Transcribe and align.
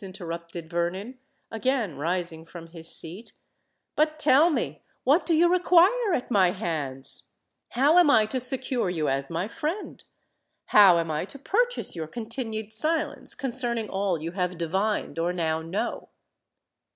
interrupted 0.00 0.70
Vernon, 0.70 1.18
again 1.50 1.96
rising 1.96 2.44
from 2.46 2.68
his 2.68 2.88
seat. 2.96 3.32
"But, 3.96 4.20
tell 4.20 4.48
me—what 4.48 5.26
do 5.26 5.34
you 5.34 5.48
require 5.50 6.14
at 6.14 6.30
my 6.30 6.52
hands? 6.52 7.24
how 7.70 7.98
am 7.98 8.08
I 8.08 8.26
to 8.26 8.38
secure 8.38 8.88
you 8.90 9.08
as 9.08 9.28
my 9.28 9.48
friend? 9.48 10.04
how 10.66 10.98
am 10.98 11.10
I 11.10 11.24
to 11.24 11.38
purchase 11.40 11.96
your 11.96 12.06
continued 12.06 12.72
silence 12.72 13.34
concerning 13.34 13.88
all 13.88 14.22
you 14.22 14.30
have 14.30 14.56
divined 14.56 15.18
or 15.18 15.32
now 15.32 15.62
know?" 15.62 16.10